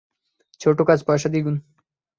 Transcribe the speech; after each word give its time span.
ছোট 0.61 0.77
কাজ, 0.81 0.99
পয়সা 1.07 1.27
দ্বিগুণ। 1.29 1.55